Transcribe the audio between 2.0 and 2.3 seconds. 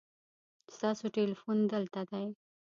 دی